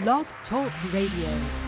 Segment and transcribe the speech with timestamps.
[0.00, 1.67] Blog Talk Radio.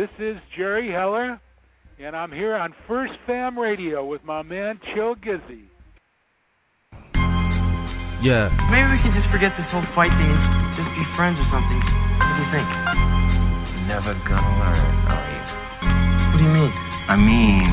[0.00, 1.38] This is Jerry Heller,
[2.00, 5.68] and I'm here on First Fam Radio with my man Chill Gizzy.
[8.24, 8.48] Yeah.
[8.72, 11.80] Maybe we can just forget this whole fight thing and just be friends or something.
[12.16, 12.68] What do you think?
[13.92, 15.40] Never gonna learn, are you?
[16.32, 16.89] What do you mean?
[17.10, 17.66] I mean,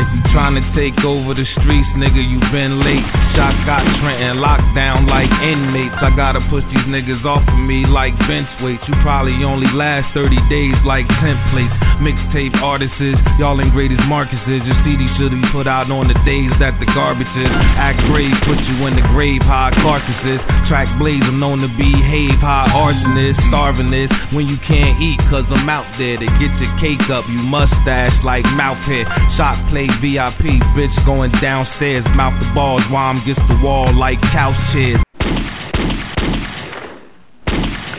[0.00, 3.04] if you trying to take over the streets, nigga, you been late.
[3.36, 6.00] Shot got Trenton locked down like inmates.
[6.00, 8.80] I gotta push these niggas off of me like bench weights.
[8.88, 11.76] You probably only last 30 days like templates.
[12.00, 12.96] Mixtape artists,
[13.36, 14.64] y'all in greatest Marcuses.
[14.64, 17.52] Your CD should be put out on the days that the garbage is.
[17.76, 20.40] Act brave, put you in the grave, high carcasses.
[20.72, 23.36] Track blaze, I'm known to behave, high arsonist.
[23.52, 27.28] Starving this when you can't eat, cause I'm out there to get your cake up.
[27.28, 29.06] You mustache like mouth hit.
[29.36, 30.46] Shot play VIP,
[30.78, 32.06] bitch going downstairs.
[32.14, 35.02] Mouth the balls while I'm against the wall like couch chairs.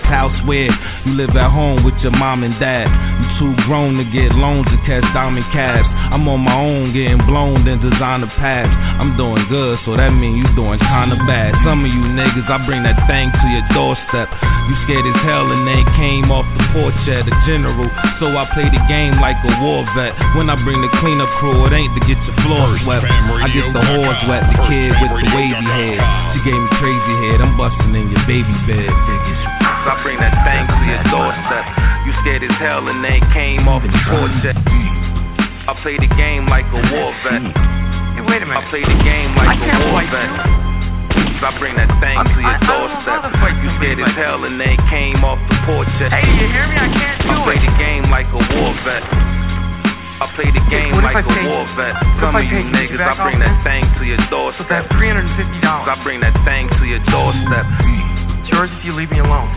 [0.07, 0.35] House
[1.05, 2.89] you live at home with your mom and dad.
[2.89, 5.85] You too grown to get loans to catch diamond cabs.
[6.09, 8.73] I'm on my own getting blown in designer pads.
[8.97, 11.53] I'm doing good, so that mean you doing kinda bad.
[11.61, 14.33] Some of you niggas, I bring that thing to your doorstep.
[14.65, 17.85] You scared as hell and they came off the porch at the general.
[18.17, 20.17] So I play the game like a war vet.
[20.33, 23.05] When I bring the cleanup crew, it ain't to get your floors swept.
[23.05, 26.01] I get the horse wet, the kid with the wavy hair.
[26.33, 29.74] She gave me crazy head, I'm busting in your baby bed.
[29.85, 31.65] I bring that thing to your doorstep.
[32.05, 34.33] You scared as hell and they came off the porch.
[35.65, 37.41] I play the game like a war vet.
[38.17, 38.65] Hey, wait a I minute.
[38.65, 40.31] I play the game like I a war vet.
[41.45, 43.21] I bring that thing I'm- to your I- I doorstep.
[43.61, 45.89] You scared as hell and they came off the porch.
[46.01, 46.77] Hey, you hear me?
[46.81, 47.65] I can't I play it.
[47.65, 49.03] the game like a war vet.
[49.05, 51.93] I play the game like I a war vet.
[52.23, 54.65] Some of you niggas, I bring that thing to your doorstep.
[54.65, 55.99] So that's three hundred and fifty I dollars.
[56.03, 57.65] bring that thing to your doorstep.
[58.49, 59.49] Yours if you leave me alone.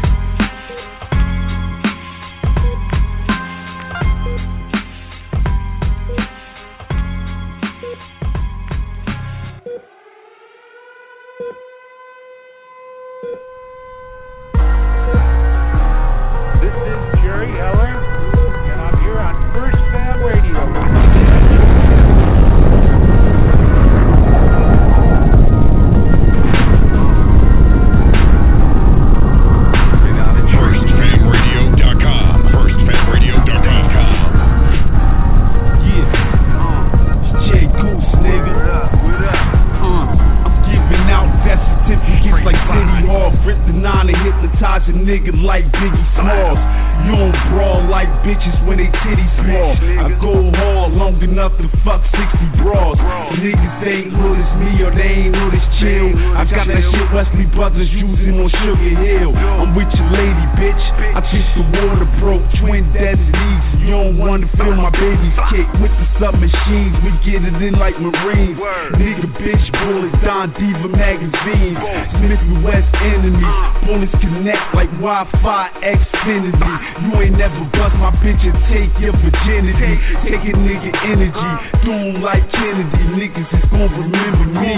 [82.19, 83.05] Like Kennedy.
[83.15, 84.75] Niggas is gon' remember me.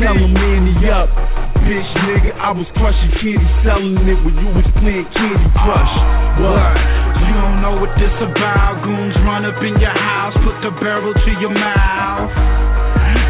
[0.00, 1.12] Tell 'em manny up.
[1.60, 5.94] Bitch, nigga, I was crushing candy, selling it when you was playing Candy Crush.
[6.40, 6.76] What?
[7.20, 8.80] You don't know what this about.
[8.82, 12.32] Goons run up in your house, put the barrel to your mouth.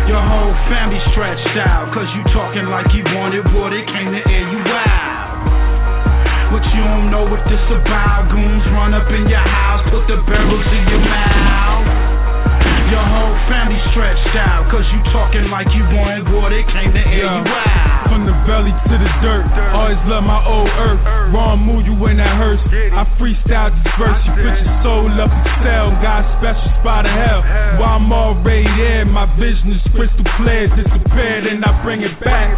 [0.07, 4.47] Your whole family stretched out, cause you talking like you wanted water, came to air
[4.47, 6.55] you out.
[6.55, 8.31] But you don't know what this about.
[8.31, 12.10] Goons run up in your house, put the barrel to your mouth.
[12.91, 17.23] Your whole family stretched out, cause you talking like you wanted water, came to air
[17.23, 18.11] you out.
[18.11, 20.99] From the belly to the dirt, always love my old earth.
[21.31, 22.59] Wrong move, you in that hearse.
[22.67, 25.87] I freestyle disperse, you put your soul up and sell.
[26.03, 27.41] Got a special spot of hell.
[27.79, 30.67] While I'm already there, my vision is crystal clear.
[30.75, 32.51] Disappear, and I bring it back.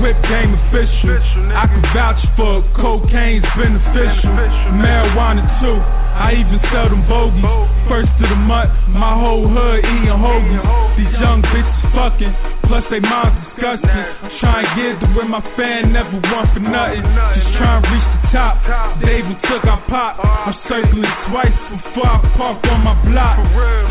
[0.00, 1.44] Whip game official.
[1.52, 2.72] I can vouch for it.
[2.72, 4.32] cocaine's beneficial.
[4.80, 6.07] Marijuana too.
[6.18, 7.46] I even sell them bogeys.
[7.86, 10.66] First of the month, my whole hood eating hoagies.
[10.98, 12.34] These young bitches fucking,
[12.66, 14.02] plus they moms disgusting.
[14.42, 17.06] Trying to get to where my fan never won for nothing.
[17.06, 18.54] Just trying to reach the top.
[18.98, 20.18] David took our pop.
[20.18, 23.38] I'm circling twice before I park on my block.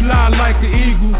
[0.03, 1.15] Fly like an eagle.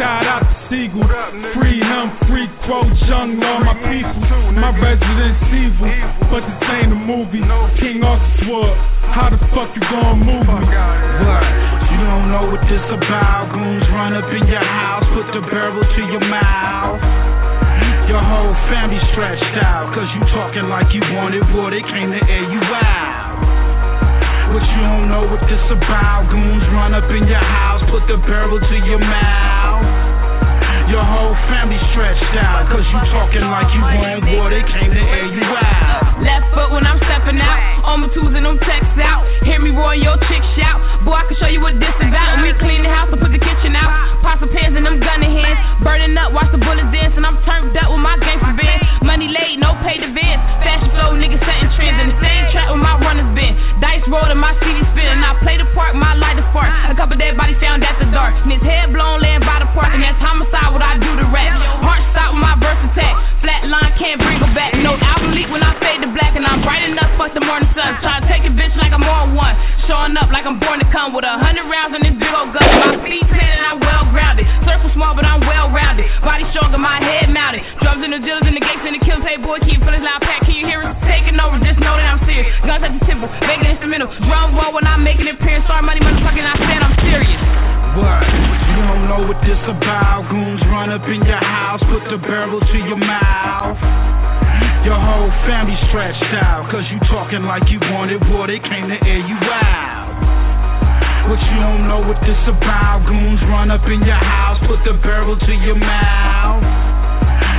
[0.00, 1.04] Shout out to Siegel.
[1.52, 4.24] Free him, free quote, young, all my people.
[4.56, 5.92] My residence evil,
[6.32, 7.44] but this ain't a movie.
[7.76, 10.66] King Arthur how the fuck you gonna move me?
[11.26, 11.44] What?
[11.90, 13.50] You don't know what this about.
[13.50, 17.00] Goons run up in your house, put the barrel to your mouth.
[18.06, 22.46] Your whole family stretched out, cause you talking like you wanted water, came to air
[22.46, 23.42] you out.
[24.54, 26.30] But you don't know what this about.
[26.30, 29.82] Goons run up in your house, put the barrel to your mouth.
[30.86, 35.26] Your whole family stretched out, cause you talking like you want water, came to air
[35.34, 36.05] you out.
[36.16, 39.20] Left foot when I'm stepping out, on my twos and them texts out.
[39.44, 40.80] Hear me roar your chick shout.
[41.04, 42.40] Boy, I can show you what this is about.
[42.40, 43.92] We clean the house and put the kitchen out.
[44.24, 45.60] Pop some pans and them gunning hands.
[45.84, 48.80] Burning up, watch the bullets dance, and I'm turned up with my gangster band.
[49.04, 50.40] Money laid, no paid advance.
[50.64, 53.52] Fashion flow, niggas setting trends in the same track where my runners been.
[53.84, 55.20] Dice rolling, my CD spinning.
[55.20, 56.72] I play the part, my light is spark.
[56.88, 58.32] A couple dead bodies found at the dark.
[58.40, 60.72] And his head blown, laying by the park, and that's homicide.
[60.72, 61.52] What I do to rap.
[61.84, 63.14] Heart stop with my verse attack.
[63.44, 64.72] Flat line can't bring her back.
[64.80, 67.10] No album leak when I fade to black, and I'm bright enough.
[67.18, 67.98] Fuck the morning sun.
[67.98, 69.54] Try to take a bitch like I'm on one.
[69.90, 72.54] Showing up like I'm born to come with a hundred rounds on this big old
[72.54, 72.68] gun.
[72.78, 74.46] My feet planted, I'm well grounded.
[74.62, 76.06] Circle small, but I'm well rounded.
[76.22, 77.62] Body strong stronger, my head mounted.
[77.82, 79.22] Drums in the dealers in the gates and the kills.
[79.26, 80.46] Hey boy, keep feeling loud pack.
[80.46, 81.58] Can you hear us taking over?
[81.62, 82.46] Just know that I'm serious.
[82.62, 84.10] Guns at the temple, making it instrumental.
[84.26, 85.66] Drum roll when I'm making it appearance.
[85.66, 86.46] Start money, motherfucking.
[86.46, 87.42] I said I'm serious.
[87.98, 88.22] What?
[88.26, 90.30] You don't know what this about.
[90.30, 94.25] Goons run up in your house, put the barrel to your mouth.
[94.86, 99.18] Your whole family stretched out, cause you talking like you wanted water, came to air
[99.18, 101.26] you out.
[101.26, 103.02] But you don't know what this about.
[103.02, 106.62] Goons run up in your house, put the barrel to your mouth.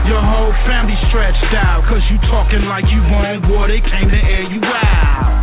[0.07, 4.47] Your whole family stretched out, cause you talking like you want water, came to air
[4.47, 5.36] you out.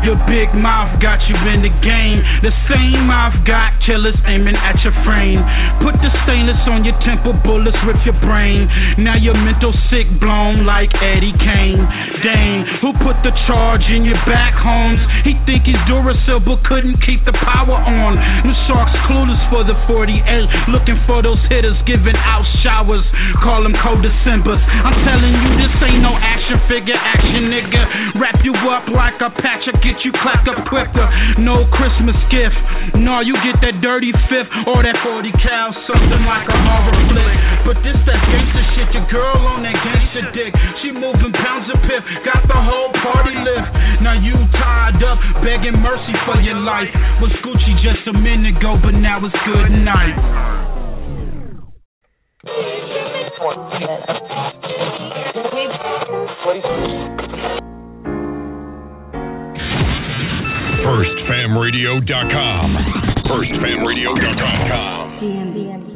[0.00, 2.24] Your big mouth got you in the game.
[2.40, 5.44] The same mouth got killers aiming at your frame.
[5.84, 8.64] Put the stainless on your temple, bullets rip your brain.
[8.96, 11.84] Now you're mental sick, blown like Eddie Kane.
[12.24, 15.00] Dane, who put the charge in your back, Holmes?
[15.24, 18.16] He think he's Duracell, but couldn't keep the power on.
[18.16, 23.04] Them sharks clueless for the 48, looking for those hitters, giving out showers.
[23.44, 24.60] Call them cold Decembers.
[24.64, 28.16] I'm telling you, this ain't no action figure, action nigga.
[28.16, 31.06] Wrap you up like a patch of get you clapped up quicker.
[31.40, 32.56] No Christmas gift.
[32.96, 37.36] No, you get that dirty fifth or that 40 cal, something like a horror flick.
[37.68, 40.52] But this that gangster shit, your girl on that gangster dick.
[40.80, 43.70] She moving pounds of piff, got the whole party lift.
[44.00, 46.90] Now you tied up, begging mercy for your life.
[47.20, 50.16] Was Gucci just a minute ago, but now it's good night.
[60.84, 62.68] FirstFamRadio.com.
[63.28, 65.89] FirstFamRadio.com.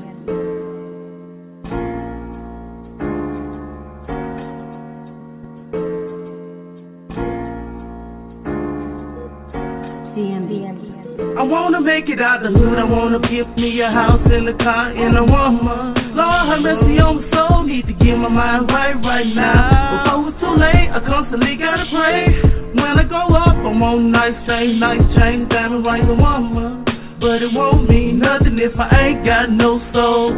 [11.49, 12.79] make it out the hood.
[12.81, 16.17] I wanna give me a house and a car and a woman.
[16.17, 17.63] Lord, have mercy on my soul.
[17.69, 20.01] Need to get my mind right right now.
[20.01, 22.25] Before it's too late, I constantly gotta pray.
[22.73, 26.85] When I go up, I want nice chain, nice chain, diamond rings, a woman.
[27.21, 30.33] But it won't mean nothing if I ain't got no soul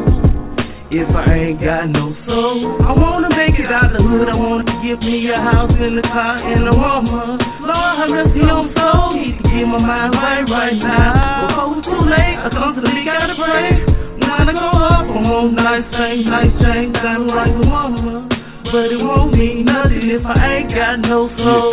[0.87, 2.79] if I ain't got no soul.
[2.87, 6.03] I wanna make it out the hood, I wanna give me a house and a
[6.03, 7.43] car and a woman.
[7.67, 9.19] Lord, have mercy on my soul,
[9.57, 11.49] get my mind right right now.
[11.49, 13.73] Before it's too late, I constantly gotta pray.
[14.21, 18.29] When I go up, I want nice things, nice chains, diamond like a woman.
[18.69, 21.73] But it won't mean nothing if I ain't got no soul.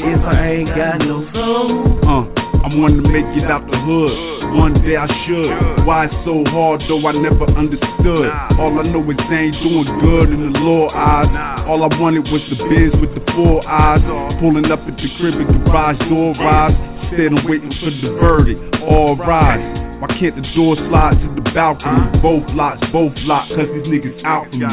[0.00, 1.68] If I ain't got no soul.
[2.00, 2.24] Uh,
[2.64, 4.39] I'm wanna make it out the hood.
[4.56, 5.86] One day I should.
[5.86, 8.28] Why it's so hard though I never understood.
[8.58, 11.30] All I know is they ain't doing good in the law eyes.
[11.70, 14.02] All I wanted was the biz with the four eyes.
[14.42, 16.74] Pulling up at the crib and garage door rise.
[17.10, 18.62] Instead of waiting for the verdict.
[18.86, 19.90] All rise.
[19.98, 21.90] Why can't the door slide to the balcony?
[21.90, 22.24] Uh-huh.
[22.24, 24.64] Both lots, both locked, cause these niggas out for me.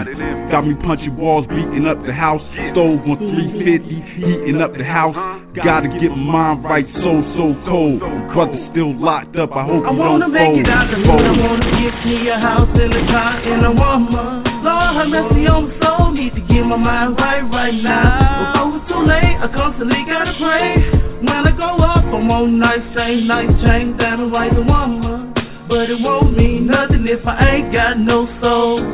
[0.53, 2.39] Got me punching walls, beating up the house.
[2.71, 5.17] Stove on 350, heating up the house.
[5.17, 5.65] Uh-huh.
[5.65, 7.99] Gotta get my mind right, so, so cold.
[8.31, 10.61] Brother still locked up, I hope I wanna don't make fold.
[10.61, 11.25] it out the hood.
[11.25, 14.47] I wanna give me a house and a car and a woman.
[14.61, 16.13] Lord, have mercy on my soul.
[16.13, 18.63] Need to get my mind right right now.
[18.63, 21.06] Before it's too late, I constantly gotta pray.
[21.17, 25.33] When I go up, I want nice chain, nice chain, diamond like a woman.
[25.65, 28.85] But it won't mean nothing if I ain't got no soul.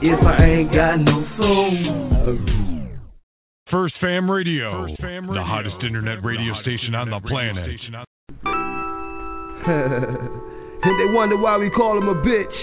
[0.00, 1.74] If I ain't got no soul.
[3.70, 7.70] First Fam Radio, the hottest internet radio station on the planet.
[9.66, 12.58] and they wonder why we call him a bitch.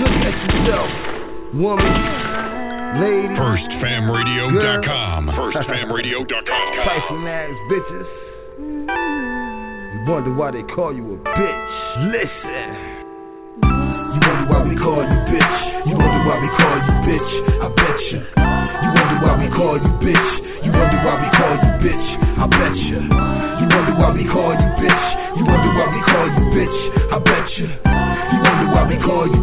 [0.00, 0.90] Look at yourself,
[1.54, 2.21] woman,
[3.00, 3.32] lady.
[3.38, 5.20] FirstFamRadio.com.
[5.32, 6.66] FirstFamRadio.com.
[6.84, 8.08] Tyson ass bitches.
[9.92, 11.72] You wonder why they call you a bitch.
[12.10, 12.68] Listen.
[13.62, 15.56] You wonder why we call you bitch.
[15.86, 17.30] You wonder why we call you bitch.
[17.62, 18.20] I bet you.
[18.82, 20.30] You wonder why we call you bitch.
[20.66, 22.08] You wonder why we call you bitch.
[22.42, 23.00] I bet you.
[23.02, 25.04] You wonder why we call you bitch.
[25.38, 26.78] You wonder why we call you bitch.
[27.12, 27.66] I bet you.
[27.70, 29.40] You wonder why we call you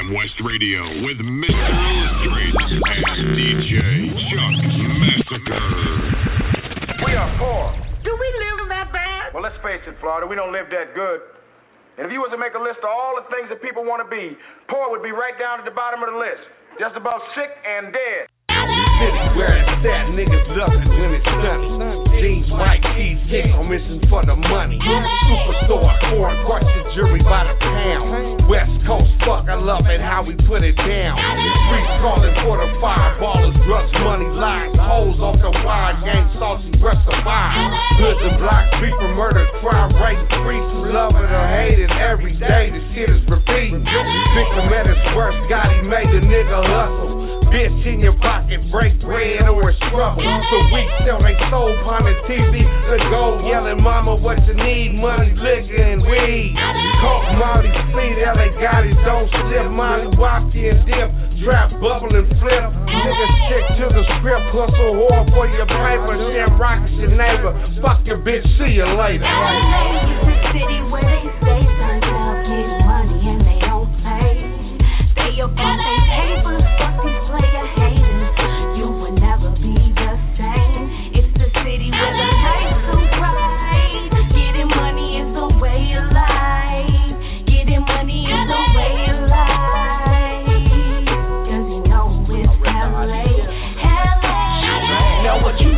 [0.00, 0.08] bitch.
[0.08, 1.52] First Fam West Radio with Mr.
[1.52, 2.56] Illustrates
[3.20, 3.76] and DJ
[4.30, 4.56] Chuck
[5.00, 5.66] Massacre.
[7.06, 7.64] We are poor.
[8.04, 9.34] Do we live that bad?
[9.34, 11.20] Well, let's face it, Florida, we don't live that good.
[11.98, 14.00] And if you was to make a list of all the things that people want
[14.00, 14.36] to be,
[14.72, 16.40] poor would be right down at the bottom of the list.
[16.80, 18.24] Just about sick and dead.
[19.00, 21.72] City where it's at, niggas love it when it's sunny.
[22.20, 24.76] Jeans, white tees, hit on mission for the money.
[24.76, 28.44] Superstore, foreign question, jury by the pound.
[28.44, 31.16] West Coast, fuck, I love it how we put it down.
[31.16, 37.00] Streets calling for the fireballers, drugs, money, lies, hoes off the wire, gang, saucy, breath
[37.00, 37.56] of fire.
[38.04, 42.49] Hoods and blocks, beeper, murder, crime rate, streets, love it or hate it every day.
[47.80, 49.72] In your pocket, break bread or.
[49.72, 51.72] So we sell they soul
[52.04, 52.60] the TV.
[52.60, 52.98] The
[53.48, 55.00] yelling, Mama, what you need?
[55.00, 56.52] Money, liquor, and weed.
[57.40, 57.72] Molly,
[58.20, 59.72] LA got it, don't slip.
[59.72, 60.12] Molly,
[60.68, 61.08] and dip.
[61.40, 62.64] Trap, bubble, and flip.
[63.48, 64.44] Stick to the script.
[64.52, 66.20] Hustle hard for your paper.
[66.20, 66.52] Your
[67.16, 67.56] neighbor.
[67.80, 69.24] Fuck your bitch, see you later.
[70.52, 71.64] city where they stay
[72.12, 74.36] out, get money and they don't pay.
[75.16, 75.79] Stay on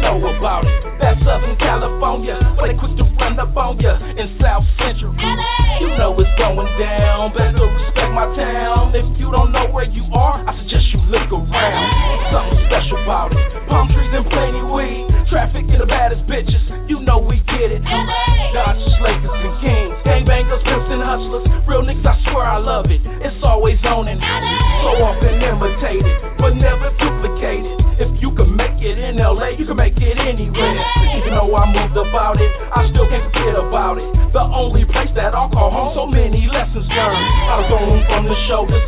[0.03, 0.75] know about it?
[0.99, 5.15] That's Southern California, where they quick to run up on ya in South Central.
[5.15, 7.31] You know it's going down.
[7.33, 8.91] Better respect my town.
[8.93, 11.87] If you don't know where you are, I suggest you look around.
[12.35, 13.41] Something special about it.
[13.71, 15.07] Palm trees and plenty weed.
[15.31, 16.61] Traffic and the baddest bitches.
[16.91, 17.83] You know we get it.
[18.53, 19.95] Dodgers, Lakers, and Kings.
[20.05, 21.47] Gangbangers, pimps, and hustlers.
[21.65, 23.01] Real niggas, I swear I love it.
[23.01, 24.19] It's always on it.
[24.19, 26.91] So often imitated, but never
[29.23, 30.75] LA, you can make it anywhere.
[31.15, 34.11] Even though I moved about it, I still can't forget about it.
[34.35, 37.27] The only place that I'll call home, so many lessons learned.
[37.47, 38.85] I was on from the shoulders,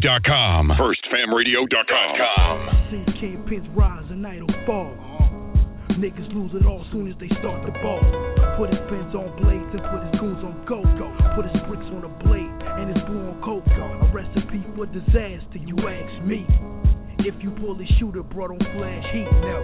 [0.00, 0.72] FirstFamRadio.com.
[0.80, 2.56] FirstFamRadio.com.
[2.90, 4.96] See kingpins rise and night will fall.
[6.00, 8.00] Niggas lose it all soon as they start the ball.
[8.56, 10.80] Put his pins on blades and put his goons on go.
[10.96, 11.12] go.
[11.36, 13.68] Put his bricks on a blade and his blue on coke.
[13.68, 16.48] A recipe for disaster, you ask me.
[17.20, 19.60] If you pull a shooter, brought on flash heat now.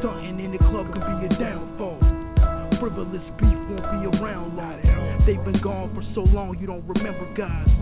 [0.00, 1.96] Stunting in the club can be a downfall.
[2.76, 4.84] Frivolous beef won't be around long.
[5.24, 7.77] They've been gone for so long you don't remember guys.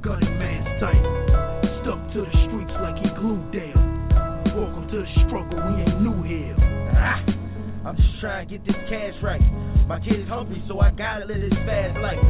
[0.00, 1.04] Gunning mass type.
[1.82, 3.78] Stuck to the streets like he glued down.
[4.54, 6.54] Welcome to the struggle, we ain't new here.
[7.84, 9.42] I'm just trying to get this cash right.
[9.86, 12.22] My kid is hungry, so I gotta live this fast life.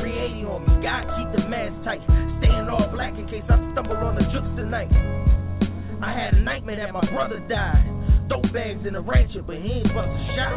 [0.00, 2.00] 380 on me, gotta keep the mask tight.
[2.40, 4.88] Staying all black in case I stumble on the jukes tonight.
[6.00, 7.84] I had a nightmare that my brother died.
[8.32, 10.56] Dope bags in the rancher, but he ain't bust a shot.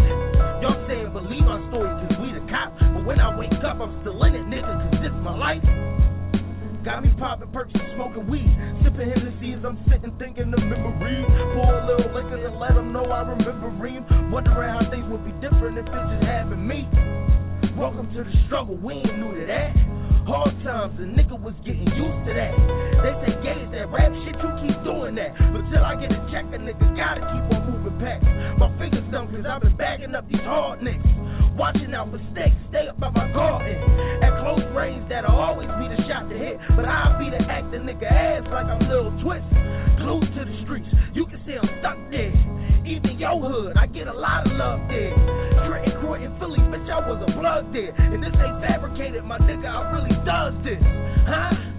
[0.63, 2.79] Y'all saying believe my story cause we the cops.
[2.79, 5.63] But when I wake up, I'm still in it, nigga, cause this my life.
[6.83, 8.49] Got me popping perks and smoking weed.
[8.81, 9.21] Sipping as
[9.61, 11.29] I'm sitting thinking of memories.
[11.53, 14.01] Pour a little liquor to let them know I remember him.
[14.33, 16.89] Wondering how things would be different if it just happened me.
[17.77, 19.77] Welcome to the struggle, we ain't new to that.
[20.25, 22.53] Hard times, the nigga was getting used to that.
[23.05, 25.37] They say is that rap shit, you keep doing that.
[25.53, 28.25] But till I get a check, a nigga gotta keep on moving packs.
[28.57, 31.05] My fingers numb cause I've been bagging up these hard nicks.
[31.57, 33.75] Watching out mistakes, stay up by my garden.
[34.23, 36.57] At close range, that'll always be the shot to hit.
[36.75, 39.45] But I'll be the acting nigga ass like I'm Lil Twist.
[39.99, 42.33] Glued to the streets, you can see I'm stuck there.
[42.87, 45.13] Even your hood, I get a lot of love there.
[45.67, 47.93] Trenton, Croydon, Philly, bitch, I was a plug there.
[47.93, 50.81] And this ain't fabricated, my nigga, I really does this.
[51.27, 51.70] Huh?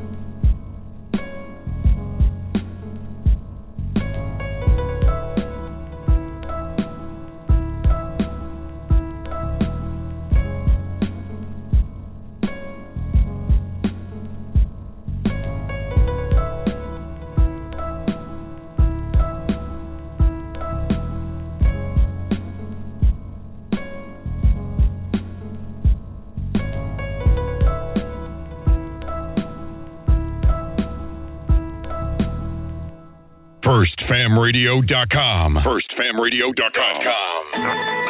[34.42, 35.62] FirstFamRadio.com.
[35.62, 36.98] FirstFamRadio.com.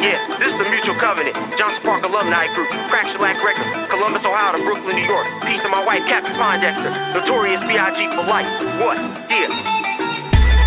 [0.00, 4.56] Yeah, this is the Mutual Covenant, Johnson Park Alumni Group, Crack Shellac Records, Columbus, Ohio
[4.56, 5.28] to Brooklyn, New York.
[5.44, 7.98] Peace to my wife, Captain Pondexter, Notorious B.I.G.
[8.16, 8.48] for life.
[8.80, 8.96] What?
[9.28, 9.52] Yeah.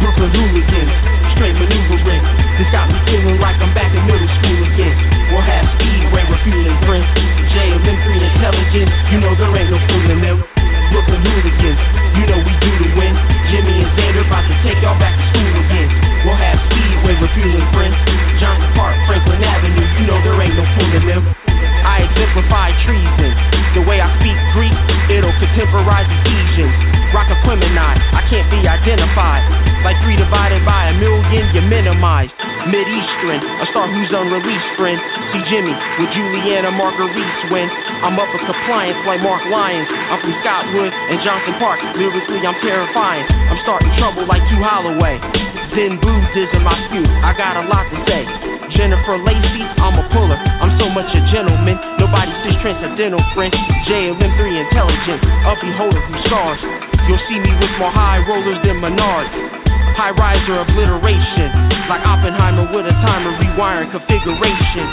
[0.05, 0.93] Brooklyn hooligans,
[1.33, 2.21] straight maneuvering.
[2.61, 4.95] This got me feeling like I'm back in middle school again.
[5.33, 7.09] We'll have speedway refueling Prince,
[7.57, 8.93] JMM3 intelligence.
[9.09, 10.45] You know there ain't no fooling them.
[10.93, 11.81] Brooklyn hooligans,
[12.21, 13.13] you know we do to win.
[13.49, 15.35] Jimmy and Xander about to take y'all back to school again.
[15.35, 15.44] We'll have
[17.15, 17.97] speedway refueling Prince,
[18.39, 19.87] Johnson Park, Franklin Avenue.
[19.99, 21.23] You know there ain't no fooling them.
[21.85, 23.31] I exemplify treason.
[23.77, 24.75] The way I speak Greek,
[25.11, 26.75] it'll contemporize Ephesians.
[27.13, 29.43] Rock Aquemini, I can't be identified.
[29.85, 32.33] Like three divided by a million, you minimized.
[32.65, 34.97] Mid-Eastern, a star who's unreleased, friend.
[35.31, 37.69] See Jimmy with Juliana Marguerite when
[38.01, 39.87] I'm up with compliance like Mark Lyons.
[40.09, 41.79] I'm from Scottwood and Johnson Park.
[41.93, 43.23] Lyrically, I'm terrifying.
[43.53, 45.44] I'm starting trouble like Q Holloway.
[45.75, 47.03] Zen Buddhism, my spew.
[47.03, 48.23] I got a lot to say.
[48.79, 50.39] Jennifer Lacey, I'm a puller.
[50.39, 51.75] I'm so much a gentleman.
[51.99, 53.51] Nobody sees transcendental friend.
[53.83, 55.19] JLM3 intelligent.
[55.19, 56.63] A beholder who stars.
[57.11, 59.27] You'll see me with more high rollers than Menard.
[59.99, 61.51] High riser obliteration.
[61.91, 64.87] Like Oppenheimer with a timer rewiring configuration.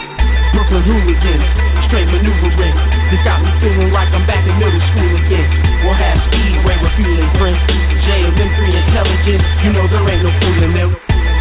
[0.51, 1.47] Brooklyn hooligans,
[1.89, 2.77] straight maneuvering.
[3.09, 5.72] This got me feeling like I'm back in middle school again.
[5.83, 7.59] We'll have speedway refueling friends.
[8.07, 10.91] JLM3 intelligence, you know there ain't no fooling them.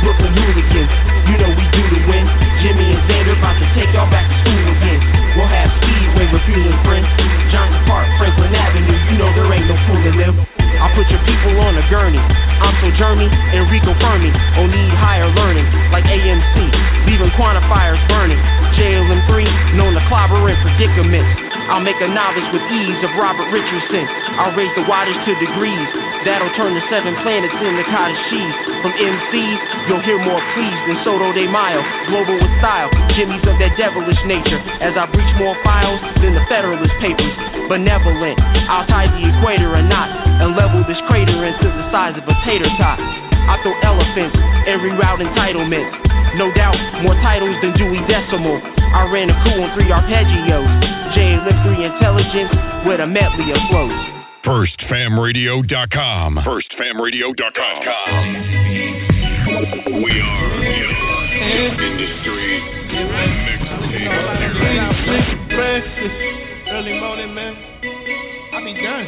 [0.01, 0.93] Brooklyn hooligans,
[1.29, 2.25] you know we do the win.
[2.65, 5.01] Jimmy and Xander about to take y'all back to school again.
[5.37, 7.05] We'll have speedway refueling friends.
[7.53, 10.33] Johnson Park, Franklin Avenue, you know there ain't no fooling them.
[10.81, 12.17] I'll put your people on a gurney.
[12.17, 16.55] I'm so Jeremy, Enrico Fermi, or need higher learning, like AMC,
[17.05, 18.41] leaving quantifiers burning.
[18.73, 21.50] JLM3, known to clobber in predicaments.
[21.69, 24.05] I'll make a novice with ease of Robert Richardson.
[24.41, 25.89] I'll raise the wattage to degrees.
[26.25, 28.55] That'll turn the seven planets into cottage cheese.
[28.81, 31.81] From MCs, you'll hear more pleas than Soto de Mayo.
[32.09, 34.61] Global with style, Jimmy's of that devilish nature.
[34.81, 37.33] As I breach more files than the Federalist Papers.
[37.69, 40.09] Benevolent, I'll tie the equator a knot
[40.41, 42.99] and level this crater into the size of a tater tot.
[43.47, 45.89] I throw elephants and reroute entitlement.
[46.37, 48.59] No doubt, more titles than Dewey Decimal.
[48.95, 50.71] I ran a coup on three arpeggios.
[51.41, 52.53] JLM3 intelligence
[52.85, 53.97] with a medley of flows.
[54.45, 56.37] FirstFamRadio.com.
[56.45, 57.81] FirstFamRadio.com.
[60.05, 60.53] We are
[61.81, 62.61] industry
[65.49, 66.13] Breakfast,
[66.69, 67.53] early morning, man.
[68.53, 69.05] I be done.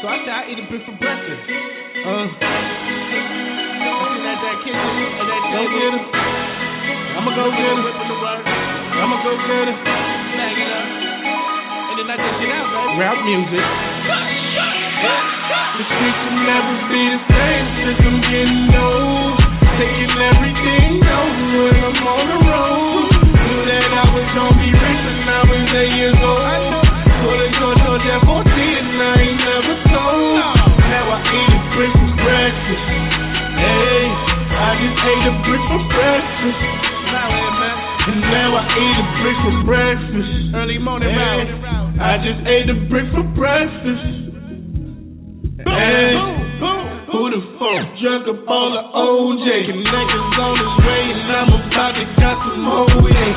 [0.00, 1.44] So I said I eat a brick for breakfast.
[2.00, 2.24] Uh,
[3.92, 5.68] looking at that kitchen and that go.
[7.12, 7.92] I'ma go get her.
[9.04, 9.76] I'ma go get her.
[9.76, 10.27] It up.
[12.08, 13.04] I just get out, baby.
[13.04, 13.60] Rap music.
[15.76, 19.36] The streets will never be the same since I'm getting old.
[19.76, 23.12] Taking everything over when I'm on the road.
[23.12, 26.80] Knew that I was gonna be rich when I was eight years old.
[27.28, 30.64] Put a George on that 14 and I ain't never told.
[30.88, 32.88] Now I eat a brick for breakfast.
[33.52, 34.04] Hey,
[34.56, 36.60] I just ate a brick for breakfast.
[38.08, 40.32] And now I eat a brick for breakfast.
[40.54, 41.38] Early morning hey,
[41.98, 44.06] I just ate a brick for breakfast.
[45.58, 46.14] Hey,
[47.10, 49.46] who the fuck drunk up all the OJ?
[49.74, 52.86] Connections on his way, and I'm about to got some more.
[53.10, 53.34] Yeah,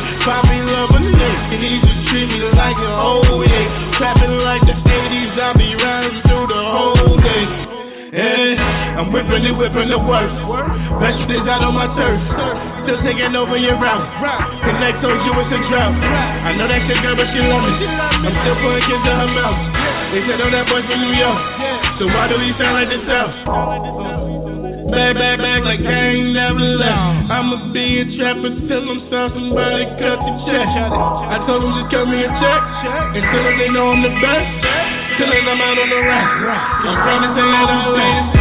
[0.69, 3.97] love a nigga, and he just treat me like an old yeah.
[3.97, 7.45] Trapping like the 80s, I be riding through the whole day.
[8.21, 8.53] Hey,
[9.01, 10.35] I'm whipping it, whipping the worst.
[11.01, 12.70] Best days out on my turf.
[12.81, 14.09] Still taking over your route.
[14.65, 15.93] Connect told you it's a drought.
[16.01, 17.73] I know that shit girl, but she love me.
[17.85, 19.59] I'm still putting kids in her mouth.
[20.09, 21.39] They said, oh, that boy's from New York.
[22.01, 23.33] So why do we sound like the South?
[24.91, 27.31] Back, back, back, like I ain't never left.
[27.31, 30.67] I'ma be a trapper till I'm saw somebody cut the check.
[30.67, 32.61] I told them just cut me a check.
[33.13, 34.51] Until they know I'm the best.
[35.21, 36.29] Till then I'm out on the rack.
[36.81, 38.40] I'm trying to say that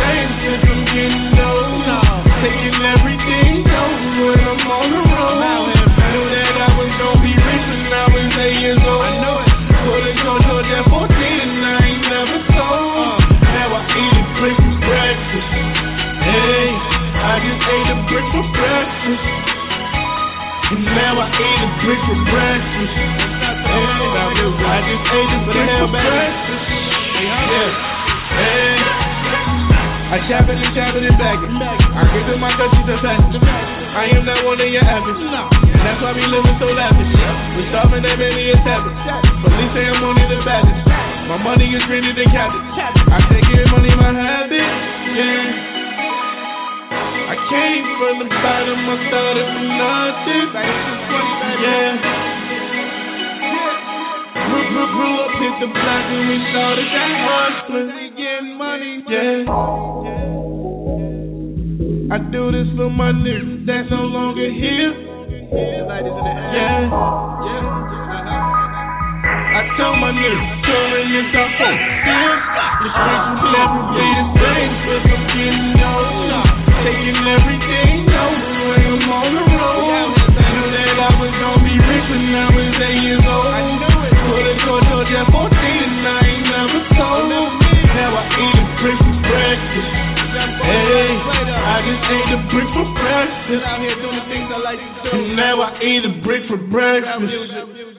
[95.36, 97.32] Now I eat a brick for breakfast.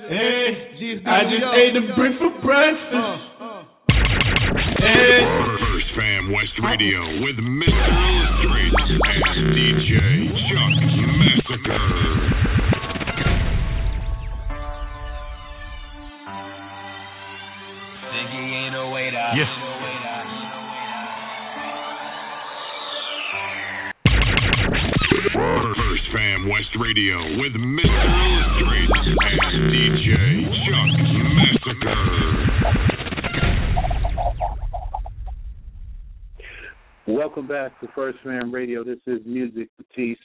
[0.10, 2.11] Hey, I just ate a brick.
[37.62, 38.84] Back to First Fam Radio.
[38.84, 40.18] This is Musiq Matisse.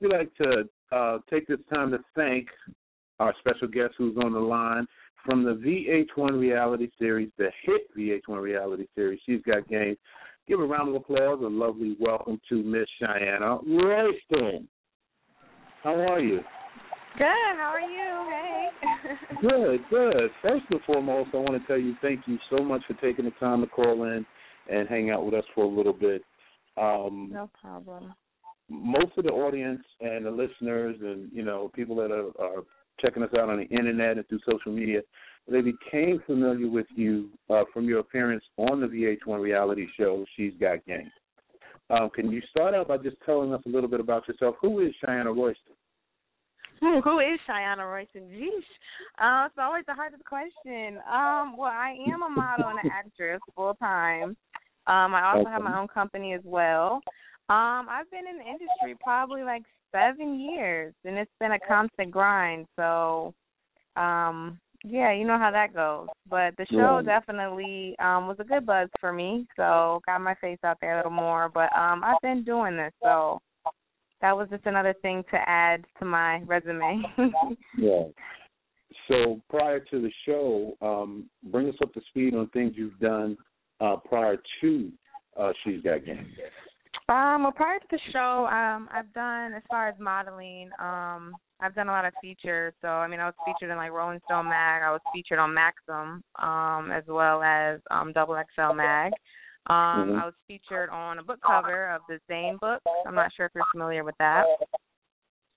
[0.00, 2.48] We'd like to uh, take this time to thank
[3.20, 4.88] our special guest who's on the line
[5.24, 9.20] from the VH1 reality series, the hit VH1 reality series.
[9.24, 9.96] She's got game.
[10.48, 14.66] Give a round of applause, a lovely welcome to Miss Shyona Royston.
[15.84, 16.40] How are you?
[17.18, 17.54] Good.
[17.56, 18.30] How are you?
[18.32, 19.36] Hey.
[19.42, 20.30] Good, good.
[20.42, 23.30] First and foremost, I want to tell you thank you so much for taking the
[23.32, 24.26] time to call in
[24.68, 26.22] and hang out with us for a little bit.
[26.80, 28.14] Um, no problem.
[28.68, 32.62] Most of the audience and the listeners and you know people that are, are
[33.00, 35.00] checking us out on the internet and through social media,
[35.48, 40.52] they became familiar with you uh, from your appearance on the VH1 reality show She's
[40.60, 41.10] Got Game.
[41.90, 44.54] Um, can you start out by just telling us a little bit about yourself?
[44.60, 45.74] Who is Shyona Royston?
[46.80, 48.22] Hmm, who is Shyona Royston?
[48.30, 48.62] Jeez,
[49.18, 50.98] uh, it's always the hardest question.
[51.10, 54.36] Um, well, I am a model and an actress full time.
[54.86, 55.50] Um, I also Okay.
[55.50, 57.00] have my own company as well.
[57.48, 59.62] Um, I've been in the industry probably like
[59.92, 62.66] seven years, and it's been a constant grind.
[62.76, 63.34] So,
[63.96, 66.08] um, yeah, you know how that goes.
[66.28, 67.04] But the show Right.
[67.04, 70.96] definitely um was a good buzz for me, so got my face out there a
[70.98, 71.48] little more.
[71.48, 73.40] But um, I've been doing this, so
[74.20, 77.02] that was just another thing to add to my resume.
[77.76, 78.04] Yeah.
[79.08, 83.36] So prior to the show, um, bring us up to speed on things you've done
[83.80, 84.92] uh, prior to
[85.38, 86.26] uh, She's Got Game.
[87.08, 90.70] Um, well, prior to the show, um, I've done as far as modeling.
[90.78, 92.72] Um, I've done a lot of features.
[92.80, 94.82] So, I mean, I was featured in like Rolling Stone mag.
[94.82, 99.12] I was featured on Maxim, um, as well as um, Double XL mag.
[99.66, 100.22] Um, Mhm.
[100.22, 102.80] I was featured on a book cover of the Zane book.
[103.06, 104.46] I'm not sure if you're familiar with that.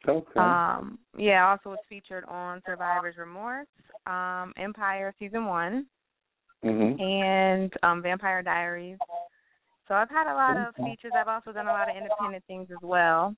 [0.07, 0.39] Okay.
[0.39, 3.67] Um, yeah, I also was featured on Survivor's Remorse,
[4.05, 5.85] um, Empire season one,
[6.63, 6.99] Mhm.
[6.99, 8.97] and um, Vampire Diaries.
[9.87, 11.11] So I've had a lot of features.
[11.15, 13.35] I've also done a lot of independent things as well.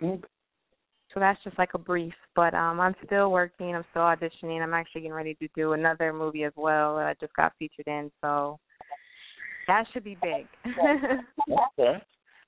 [0.00, 0.22] Okay.
[1.12, 2.14] So that's just like a brief.
[2.34, 4.62] But um I'm still working, I'm still auditioning.
[4.62, 7.86] I'm actually getting ready to do another movie as well that I just got featured
[7.86, 8.58] in, so
[9.66, 10.46] that should be big.
[11.78, 12.02] Okay.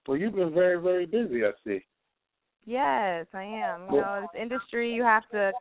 [0.07, 1.85] Well, you've been very, very busy, I see.
[2.67, 3.87] yes, I am.
[3.91, 5.53] You know, this industry you have to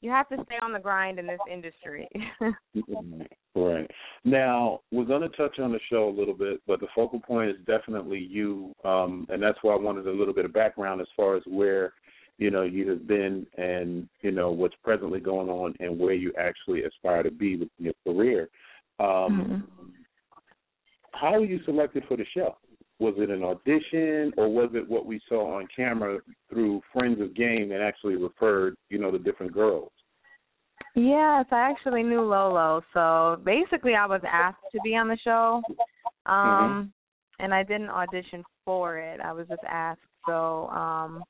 [0.00, 2.08] you have to stay on the grind in this industry.
[3.54, 3.90] Right.
[4.24, 7.50] Now, we're going to touch on the show a little bit, but the focal point
[7.50, 11.08] is definitely you, um, and that's why I wanted a little bit of background as
[11.16, 11.92] far as where,
[12.36, 16.32] you know, you have been and, you know, what's presently going on and where you
[16.38, 18.48] actually aspire to be with your career.
[19.00, 19.66] Um,
[21.12, 22.56] How were you selected for the show?
[23.00, 26.18] Was it an audition or was it what we saw on camera
[26.50, 29.92] through Friends of Game and actually referred, you know, the different girls?
[30.94, 32.82] Yes, I actually knew Lolo.
[32.92, 35.62] So basically, I was asked to be on the show,
[36.26, 36.92] um,
[37.38, 39.20] and I didn't audition for it.
[39.20, 40.00] I was just asked.
[40.26, 41.22] So, um,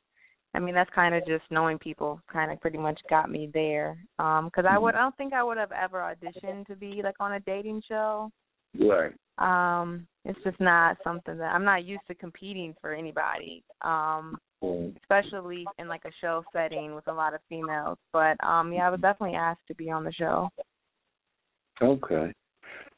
[0.54, 2.20] I mean, that's kind of just knowing people.
[2.32, 3.98] Kind of pretty much got me there.
[4.18, 7.16] Um, because I would, I don't think I would have ever auditioned to be like
[7.20, 8.30] on a dating show.
[8.78, 9.12] Right.
[9.38, 13.64] Um, it's just not something that I'm not used to competing for anybody.
[13.82, 14.38] Um,
[15.02, 17.96] especially in like a show setting with a lot of females.
[18.12, 20.50] But um yeah, I was definitely asked to be on the show.
[21.80, 22.32] Okay.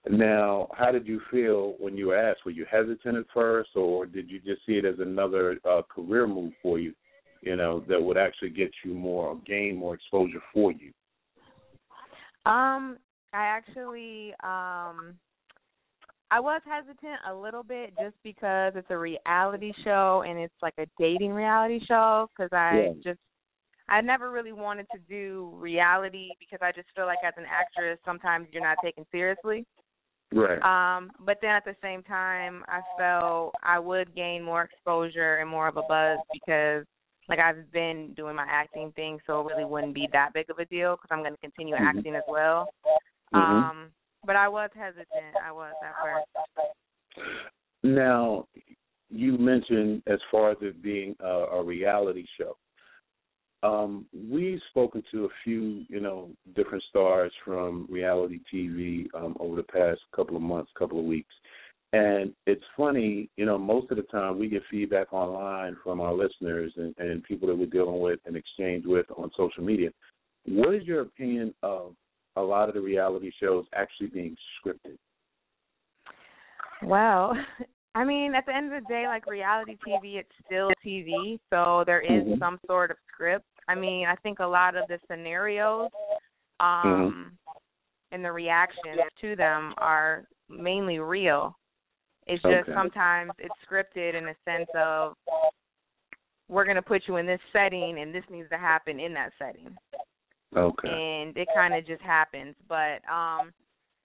[0.09, 2.47] Now, how did you feel when you were asked?
[2.47, 6.27] Were you hesitant at first, or did you just see it as another uh, career
[6.27, 6.95] move for you?
[7.43, 10.93] You know, that would actually get you more gain more exposure for you.
[12.51, 12.97] Um,
[13.33, 15.15] I actually um
[16.31, 20.75] I was hesitant a little bit just because it's a reality show and it's like
[20.79, 22.93] a dating reality show because I Yeah.
[23.03, 23.21] just
[23.89, 27.99] I never really wanted to do reality because I just feel like as an actress
[28.05, 29.67] sometimes you're not taken seriously.
[30.33, 30.63] Right.
[30.63, 35.51] Um, but then at the same time, I felt I would gain more exposure and
[35.51, 36.85] more of a buzz because,
[37.29, 40.59] like, I've been doing my acting thing, so it really wouldn't be that big of
[40.61, 41.81] a deal because I'm going to continue Mhm.
[41.81, 42.73] acting as well.
[43.33, 43.39] Mhm.
[43.41, 43.93] Um,
[44.25, 45.35] but I was hesitant.
[45.45, 47.27] I was at first.
[47.83, 48.47] Now,
[49.11, 52.57] you mentioned as far as it being a, a reality show.
[53.63, 59.57] um, we've spoken to a few, you know, different stars from reality TV um, over
[59.57, 61.35] the past couple of months, couple of weeks.
[61.93, 66.15] And it's funny, you know, most of the time we get feedback online from our
[66.15, 69.91] listeners and, and people that we're dealing with and exchange with on social media.
[70.47, 71.95] What is your opinion of
[72.37, 74.97] a lot of the reality shows actually being scripted?
[76.83, 77.33] Well,
[77.95, 81.83] I mean, at the end of the day, like reality TV, it's still TV, so
[81.87, 82.39] there is Mhm.
[82.39, 83.47] some sort of script.
[83.69, 85.91] I mean, I think a lot of the scenarios
[86.61, 87.37] um Mhm.
[88.13, 91.57] and the reactions to them are mainly real.
[92.27, 92.75] It's just Okay.
[92.75, 95.17] sometimes it's scripted in a sense of
[96.49, 99.33] we're going to put you in this setting and this needs to happen in that
[99.39, 99.77] setting
[100.57, 100.89] Okay.
[100.89, 102.55] and it kind of just happens.
[102.69, 103.53] But um,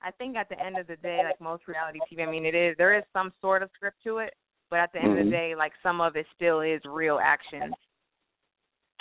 [0.02, 2.56] I think at the end of the day, like most reality TV, I mean, it
[2.56, 4.34] is there is some sort of script to it,
[4.70, 5.26] but at the end of Mhm.
[5.26, 7.76] the day, like some of it still is real actions,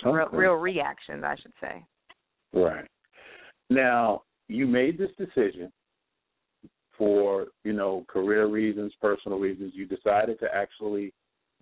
[0.03, 1.85] real, real reactions, I should say.
[2.53, 2.87] Right.
[3.69, 5.71] Now, you made this decision
[6.97, 9.73] for, you know, career reasons, personal reasons.
[9.75, 11.13] You decided to actually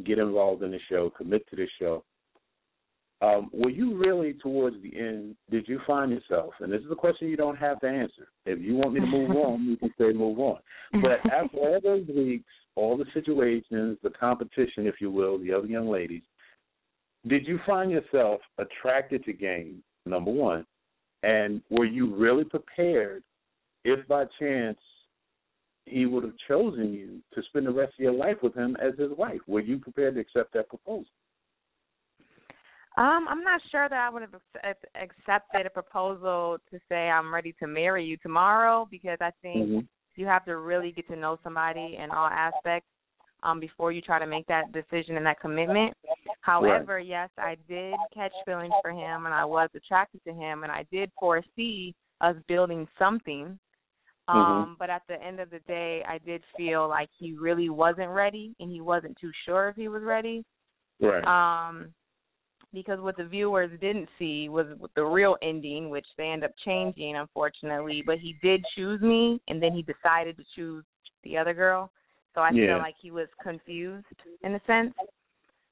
[0.03, 2.03] get involved in the show, commit to the show.
[3.23, 5.37] Um, were you really towards the end?
[5.49, 6.53] Did you find yourself?
[6.59, 8.27] And this is a question you don't have to answer.
[8.45, 10.59] If you want me to move on, you can say move on.
[11.01, 15.67] But after all those weeks, all the situations, the competition, if you will, the other
[15.67, 16.23] young ladies,
[17.25, 19.81] did you find yourself attracted to game?
[20.05, 20.65] Number one,
[21.21, 23.23] and were you really prepared
[23.85, 24.77] if by chance
[25.85, 28.99] he would have chosen you to spend the rest of your life with him as
[28.99, 29.39] his wife?
[29.47, 31.05] Were you prepared to accept that proposal?
[32.95, 37.33] Um, I'm not sure that I would have accept- accepted a proposal to say I'm
[37.33, 39.87] ready to marry you tomorrow because I think Mhm.
[40.15, 42.87] you have to really get to know somebody in all aspects
[43.41, 45.97] um before you try to make that decision and that commitment.
[46.41, 50.71] However, yes, I did catch feelings for him and I was attracted to him and
[50.71, 53.59] I did foresee us building something.
[54.29, 58.09] Um, but at the end of the day, I did feel like he really wasn't
[58.09, 60.45] ready and he wasn't too sure if he was ready.
[61.01, 61.25] Right.
[61.25, 61.93] Um
[62.73, 67.15] because what the viewers didn't see was the real ending, which they end up changing,
[67.15, 68.03] unfortunately.
[68.05, 70.83] But he did choose me, and then he decided to choose
[71.23, 71.91] the other girl.
[72.33, 72.67] So I Yeah.
[72.67, 74.05] feel like he was confused
[74.41, 74.93] in a sense.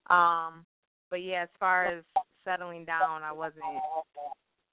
[0.08, 0.66] Um,
[1.10, 2.04] but yeah, as far as
[2.44, 3.64] settling down, I wasn't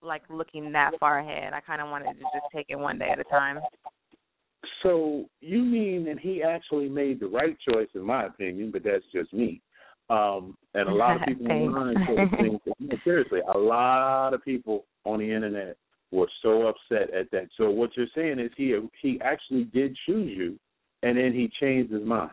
[0.02, 1.52] like looking that far ahead.
[1.52, 3.60] I kind of wanted to just take it one day at a time.
[4.82, 9.04] So you mean that he actually made the right choice, in my opinion, but that's
[9.12, 9.60] just me.
[10.10, 15.18] Um, and a lot of people online think no, seriously, a lot of people on
[15.18, 15.76] the internet
[16.10, 17.48] were so upset at that.
[17.56, 20.58] So what you're saying is he he actually did choose you,
[21.02, 22.30] and then he changed his mind.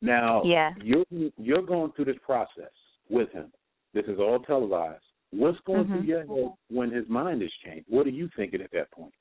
[0.00, 0.72] Now Yeah.
[0.82, 1.04] you're
[1.36, 2.72] you're going through this process
[3.10, 3.52] with him.
[3.92, 5.04] This is all televised.
[5.32, 6.06] What's going through Mhm.
[6.06, 7.86] your head when his mind is changed?
[7.88, 9.12] What are you thinking at that point?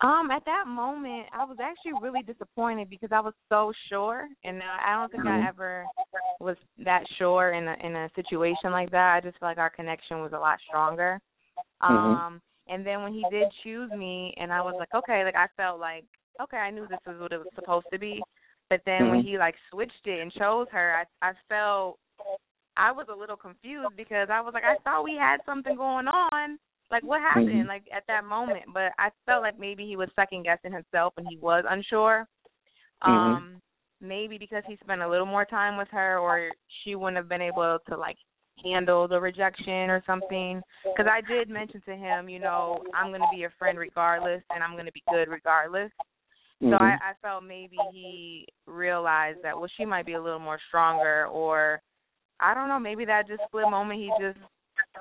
[0.00, 4.62] Um, at that moment, I was actually really disappointed because I was so sure, and
[4.62, 5.44] I don't think Mhm.
[5.44, 5.86] I ever
[6.40, 9.14] was that sure in a in a situation like that.
[9.14, 11.20] I just feel like our connection was a lot stronger.
[11.80, 15.46] Um, and then when he did choose me, and I was like, okay, like I
[15.56, 16.04] felt like,
[16.40, 18.22] okay, I knew this was what it was supposed to be.
[18.70, 19.24] But then when Mhm.
[19.24, 21.98] he like switched it and chose her, I I felt
[22.76, 26.08] I was a little confused because I was like, I thought we had something going
[26.08, 26.58] on.
[26.92, 27.48] Like what happened?
[27.48, 27.66] Mhm.
[27.66, 31.26] Like at that moment, but I felt like maybe he was second guessing himself and
[31.26, 32.28] he was unsure.
[33.02, 33.08] Mhm.
[33.08, 33.62] Um,
[34.00, 37.40] maybe because he spent a little more time with her, or she wouldn't have been
[37.40, 38.18] able to like
[38.62, 40.62] handle the rejection or something.
[40.84, 44.42] Because I did mention to him, you know, I'm going to be your friend regardless,
[44.54, 45.90] and I'm going to be good regardless.
[46.60, 46.80] So Mhm.
[46.80, 51.26] I, I felt maybe he realized that well, she might be a little more stronger,
[51.28, 51.80] or
[52.38, 54.38] I don't know, maybe that just split moment he just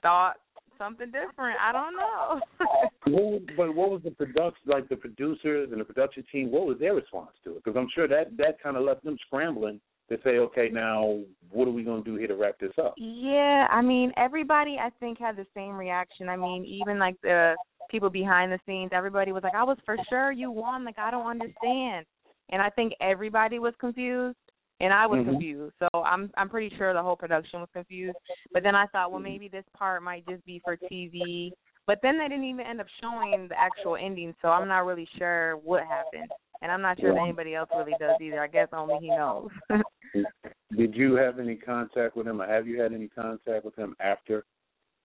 [0.01, 0.37] thought
[0.81, 1.57] something different.
[1.61, 2.41] I don't know.
[3.07, 6.51] What, but what was the production, like the producers and the production team?
[6.51, 7.63] What was their response to it?
[7.63, 11.19] Because I'm sure that that kind of left them scrambling to say, okay, now
[11.49, 12.93] what are we going to do here to wrap this up?
[12.97, 16.29] Yeah, I mean, everybody I think had the same reaction.
[16.29, 17.55] I mean, even like the
[17.89, 21.09] people behind the scenes, everybody was like, "I was for sure you won." Like, I
[21.09, 22.05] don't understand.
[22.49, 24.37] And I think everybody was confused,
[24.81, 25.25] and I was Mhm.
[25.25, 25.75] confused.
[25.79, 28.17] So I'm I'm pretty sure the whole production was confused.
[28.51, 31.53] But then I thought, well, maybe this part might just be for TV.
[31.87, 35.07] But then they didn't even end up showing the actual ending, so I'm not really
[35.17, 36.31] sure what happened.
[36.61, 38.41] And I'm not sure that anybody else really does either.
[38.41, 39.49] I guess only he knows.
[40.77, 43.95] Did you have any contact with him, or have you had any contact with him
[43.99, 44.45] after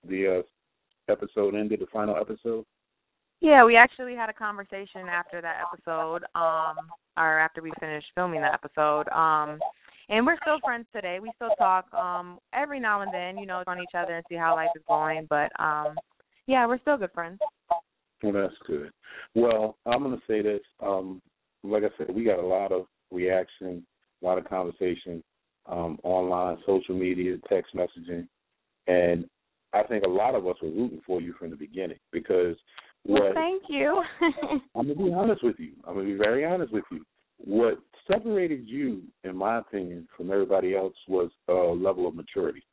[0.07, 0.41] the
[1.09, 2.64] uh, episode ended, the final episode?
[3.41, 6.76] Yeah, we actually had a conversation after that episode, um,
[7.16, 9.09] or after we finished filming that episode.
[9.09, 9.59] Um,
[10.09, 11.18] and we're still friends today.
[11.20, 14.37] We still talk um every now and then, you know, on each other and see
[14.37, 15.26] how life is going.
[15.28, 15.97] But um
[16.47, 17.41] yeah, we're still good friends.
[18.22, 18.91] Well, that's good.
[19.34, 20.61] Well, I'm going to say this.
[20.80, 21.20] Um,
[21.62, 23.84] like I said, we got a lot of reaction,
[24.22, 25.22] a lot of conversation
[25.66, 28.28] um, online, social media, text messaging,
[28.87, 29.26] and
[29.72, 32.57] I think a lot of us were rooting for you from the beginning because
[33.07, 34.03] what well, thank you.
[34.75, 35.73] I'm gonna be honest with you.
[35.87, 37.05] I'm gonna be very honest with you.
[37.39, 37.79] What
[38.09, 42.65] separated you, in my opinion, from everybody else was a level of maturity.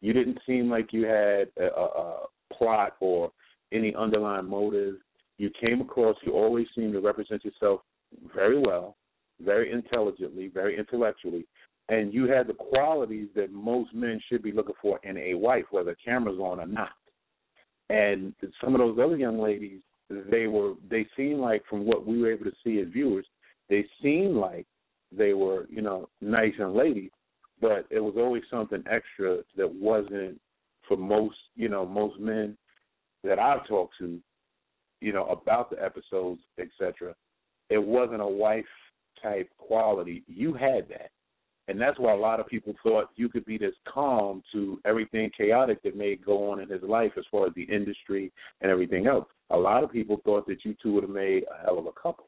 [0.00, 3.32] You didn't seem like you had a, a, a plot or
[3.72, 4.96] any underlying motive.
[5.38, 6.16] You came across.
[6.24, 7.80] You always seemed to represent yourself
[8.34, 8.96] very well,
[9.40, 11.46] very intelligently, very intellectually,
[11.88, 15.64] and you had the qualities that most men should be looking for in a wife,
[15.70, 16.90] whether camera's on or not.
[17.90, 18.32] And
[18.62, 19.80] some of those other young ladies,
[20.30, 23.26] they were they seemed like from what we were able to see as viewers,
[23.68, 24.66] they seemed like
[25.10, 27.10] they were, you know, nice young ladies,
[27.60, 30.40] but it was always something extra that wasn't
[30.86, 32.56] for most, you know, most men
[33.24, 34.20] that I've talked to,
[35.00, 37.12] you know, about the episodes, etc.
[37.70, 38.64] It wasn't a wife
[39.20, 40.22] type quality.
[40.28, 41.10] You had that.
[41.70, 45.30] And that's why a lot of people thought you could be this calm to everything
[45.38, 49.06] chaotic that may go on in his life as far as the industry and everything
[49.06, 49.26] else.
[49.50, 51.92] A lot of people thought that you two would have made a hell of a
[51.92, 52.26] couple.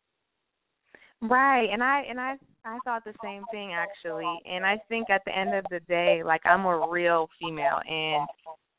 [1.20, 4.32] Right, and I and I I thought the same thing actually.
[4.45, 8.26] And I think at the end of the day, like I'm a real female and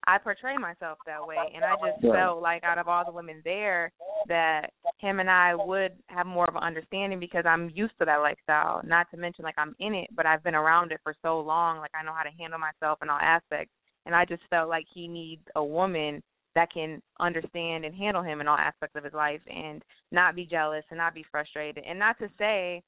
[0.06, 2.14] I portray myself that way, and I just right.
[2.14, 3.92] felt like out of all the women there,
[4.28, 8.18] that him and I would have more of an understanding because I'm used to that
[8.18, 8.82] lifestyle.
[8.86, 11.80] Not to mention, like I'm in it, but I've been around it for so long,
[11.80, 13.72] like I know how to handle myself in all aspects.
[14.06, 16.22] And I just felt like he needs a woman
[16.56, 19.82] that can understand and handle him in all aspects of his life, and
[20.12, 21.84] not be jealous and not be frustrated.
[21.88, 22.84] And not to say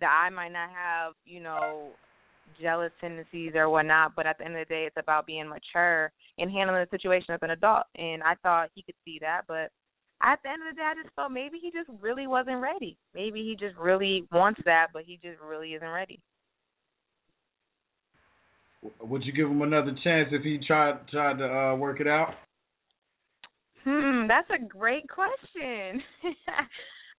[0.00, 1.90] that I might not have, you know,
[2.60, 6.12] jealous tendencies or whatnot, but at the end of the day, it's about being mature
[6.38, 7.84] and handling the situation as an adult.
[7.96, 9.70] And I thought he could see that, but
[10.22, 12.98] at the end of the day, I just felt maybe he just really wasn't ready.
[13.14, 16.20] Maybe he just really wants that, but he just really isn't ready.
[19.02, 22.34] Would you give him another chance if he tried tried to uh, work it out?
[23.84, 26.02] Hmm, that's a great question.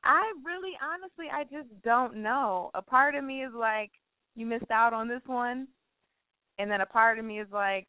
[0.04, 2.72] I really honestly I just don't know.
[2.74, 3.92] A part of me is like
[4.36, 5.68] you missed out on this one.
[6.58, 7.88] And then a part of me is like,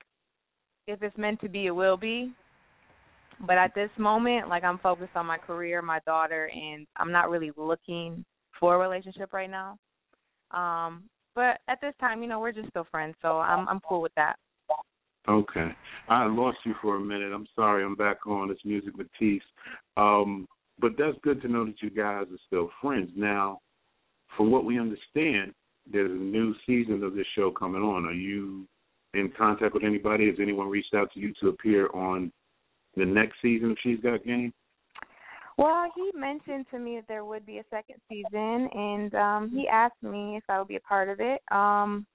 [0.86, 2.32] if it's meant to be, it will be.
[3.47, 7.30] But at this moment, like I'm focused on my career, my daughter, and I'm not
[7.30, 8.24] really looking
[8.59, 9.78] for a relationship right now.
[10.53, 14.03] Um, but at this time, you know, we're just still friends, so I'm I'm cool
[14.03, 14.36] with that.
[15.28, 15.68] Okay.
[16.09, 17.32] I lost you for a minute.
[17.32, 17.84] I'm sorry.
[17.84, 18.51] I'm back on.
[18.51, 19.43] It's Musiq Matisse.
[19.97, 20.47] Um,
[20.80, 23.11] but that's good to know that you guys are still friends.
[23.14, 23.61] Now,
[24.36, 25.53] from what we understand,
[25.91, 28.05] there's a new season of this show coming on.
[28.05, 28.66] Are you
[29.14, 30.26] in contact with anybody?
[30.26, 32.33] Has anyone reached out to you to appear on
[32.97, 34.53] the next season of She's Got Game?
[35.59, 39.68] Well, he mentioned to me that there would be a second season, and um he
[39.68, 42.07] asked me if I would be a part of it um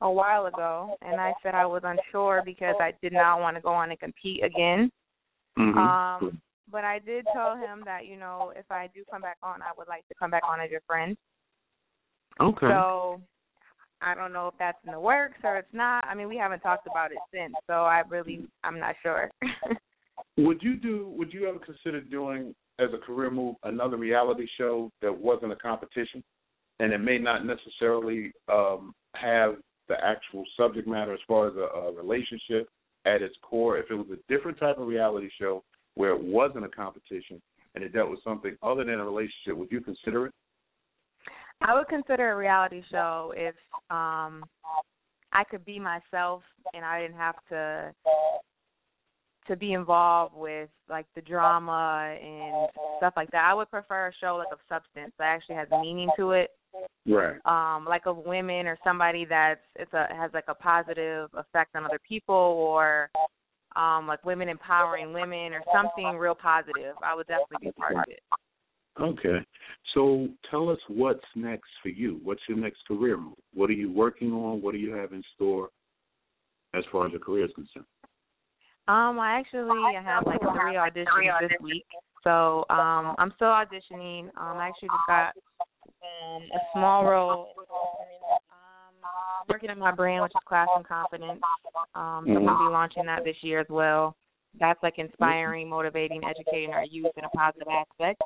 [0.00, 3.62] a while ago, and I said I was unsure because I did not want to
[3.62, 4.90] go on and compete again.
[5.58, 5.78] Mm-hmm.
[5.78, 6.40] Um,
[6.70, 9.70] but I did tell him that you know if I do come back on, I
[9.78, 11.16] would like to come back on as your friend.
[12.40, 12.66] Okay.
[12.66, 13.20] So
[14.00, 16.04] I don't know if that's in the works or it's not.
[16.06, 19.30] I mean, we haven't talked about it since, so I really I'm not sure.
[20.36, 21.12] would you do?
[21.16, 25.56] Would you ever consider doing as a career move another reality show that wasn't a
[25.56, 26.22] competition,
[26.80, 29.56] and it may not necessarily um, have
[29.88, 32.68] the actual subject matter as far as a, a relationship
[33.06, 33.78] at its core?
[33.78, 35.62] If it was a different type of reality show
[35.94, 37.40] where it wasn't a competition
[37.74, 40.34] and it dealt with something other than a relationship, would you consider it?
[41.62, 43.54] I would consider a reality show if
[43.90, 44.44] um
[45.32, 46.42] I could be myself
[46.72, 47.92] and I didn't have to
[49.46, 53.44] to be involved with like the drama and stuff like that.
[53.44, 56.50] I would prefer a show like of substance that actually has meaning to it.
[57.06, 57.36] Right.
[57.44, 61.84] Um, like of women or somebody that's it's a has like a positive effect on
[61.84, 63.10] other people or
[63.76, 66.94] um like women empowering women or something real positive.
[67.02, 68.20] I would definitely be a part of it.
[69.00, 69.38] Okay.
[69.94, 72.20] So tell us what's next for you.
[72.22, 73.34] What's your next career move?
[73.52, 74.62] What are you working on?
[74.62, 75.70] What do you have in store
[76.74, 77.86] as far as your career is concerned?
[78.86, 81.84] Um, I actually have like three auditions this week.
[82.22, 84.24] So um I'm still auditioning.
[84.36, 85.32] Um I actually just got
[86.02, 88.94] um a small role um
[89.48, 91.40] working on my brand which is class and confidence.
[91.94, 94.16] Um so I'm gonna be launching that this year as well.
[94.60, 98.22] That's like inspiring, motivating, educating our youth in a positive aspect.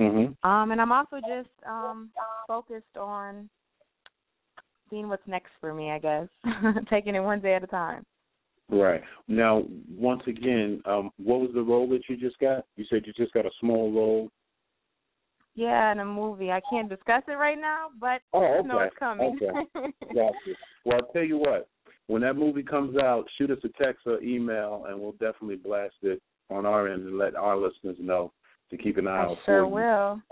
[0.00, 0.48] Mm-hmm.
[0.48, 2.10] Um, and I'm also just um
[2.48, 3.48] focused on
[4.90, 5.90] seeing what's next for me.
[5.90, 6.28] I guess
[6.90, 8.04] taking it one day at a time.
[8.70, 12.64] Right now, once again, um, what was the role that you just got?
[12.76, 14.30] You said you just got a small role.
[15.54, 16.50] Yeah, in a movie.
[16.50, 18.68] I can't discuss it right now, but Oh, I okay.
[18.68, 19.38] know it's coming.
[19.40, 19.92] Okay.
[20.14, 20.34] Gotcha.
[20.84, 21.68] Well, I'll tell you what.
[22.06, 25.94] When that movie comes out, shoot us a text or email, and we'll definitely blast
[26.02, 26.20] it
[26.50, 28.32] on our end and let our listeners know
[28.70, 30.22] to keep an eye I out sure for will.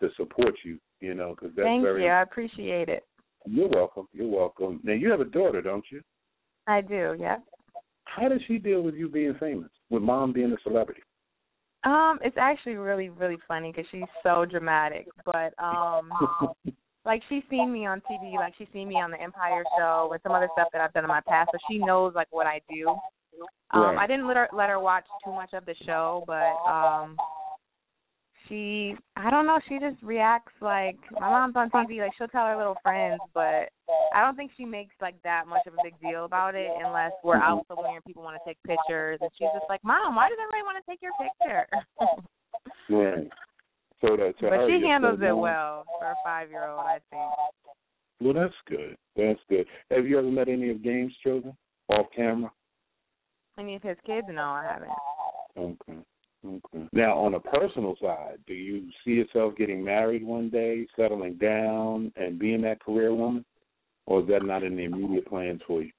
[0.00, 0.78] to support you.
[1.00, 2.04] You know, because that's Thank very.
[2.04, 2.08] you.
[2.08, 3.02] I appreciate it.
[3.46, 4.06] You're welcome.
[4.12, 4.80] You're welcome.
[4.84, 6.00] Now you have a daughter, don't you?
[6.66, 7.14] I do.
[7.18, 7.36] Yeah.
[8.04, 9.70] How does she deal with you being famous?
[9.90, 11.02] With mom being a celebrity?
[11.84, 15.06] Um, it's actually really, really funny because she's so dramatic.
[15.26, 16.10] But um,
[17.04, 20.20] like she's seen me on TV, like she's seen me on the Empire show and
[20.22, 22.60] some other stuff that I've done in my past, so she knows like what I
[22.70, 22.88] do.
[22.88, 23.98] Um, Right.
[23.98, 27.16] I didn't let her let her watch too much of the show, but um,
[28.48, 32.46] she, I don't know, she just reacts like my mom's on TV, like she'll tell
[32.46, 33.70] her little friends, but
[34.14, 37.12] I don't think she makes like that much of a big deal about it unless
[37.22, 40.28] we're out somewhere and people want to take pictures, and she's just like, Mom, why
[40.28, 41.66] does everybody want to take your picture?
[42.88, 43.28] Right.
[44.00, 47.32] So that but her, she handles it well for a five year old, I think.
[48.20, 48.96] Well, that's good.
[49.16, 49.66] That's good.
[49.90, 51.56] Have you ever met any of Game's children
[51.88, 52.50] off camera?
[53.58, 54.26] Any of his kids?
[54.30, 54.90] No, I haven't.
[55.56, 55.98] Okay.
[56.46, 56.88] Okay.
[56.92, 62.12] Now, on a personal side, do you see yourself getting married one day, settling down,
[62.16, 63.44] and being that career woman,
[64.06, 65.90] or is that not in the immediate plans for you?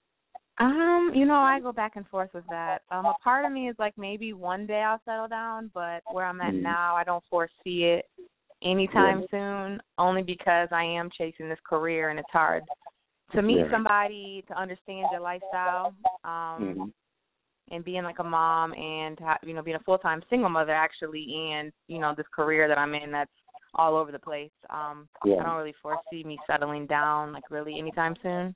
[0.60, 2.84] Um, you know, I go back and forth with that.
[2.90, 6.26] Um, a part of me is like maybe one day I'll settle down, but where
[6.26, 6.62] I'm at Mhm.
[6.62, 8.10] now, I don't foresee it
[8.64, 9.82] anytime soon.
[9.98, 12.64] Only because I am chasing this career, and it's hard
[13.34, 13.72] to meet Right.
[13.72, 15.94] somebody to understand your lifestyle.
[16.24, 16.94] Um, Mhm.
[17.72, 21.52] And being like a mom and you know being a full time single mother actually,
[21.54, 23.32] and you know this career that I'm in that's
[23.76, 24.52] all over the place.
[24.70, 25.38] Um, Yeah.
[25.38, 28.56] I don't really foresee me settling down like really anytime soon.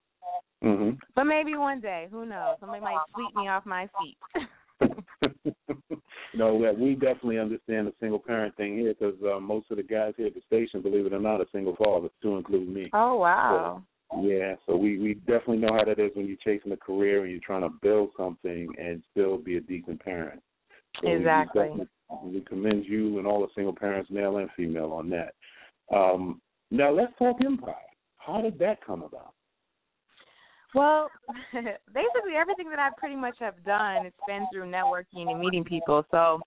[0.64, 0.92] Mm-hmm.
[1.16, 2.56] But maybe one day, who knows?
[2.60, 4.18] Somebody might sweep me off my feet.
[6.34, 9.84] no, we- we definitely understand the single parent thing here because uh, most of the
[9.84, 12.90] guys here at the station, believe it or not, are single fathers, to include me.
[12.94, 13.84] oh wow.
[14.18, 17.32] Yeah, so we we definitely know how that is when you're chasing a career and
[17.32, 20.42] you're trying to build something and still be a decent parent.
[21.02, 21.88] So we- we Exactly.
[22.24, 25.36] We commend you and all the single parents, male and female, on that.
[25.92, 26.42] Um,
[26.72, 27.76] now let's talk Empire.
[28.18, 29.34] How did that come about?
[30.74, 31.10] Well,
[31.54, 36.04] basically everything that I pretty much have done it's been through networking and meeting people.
[36.12, 36.42] So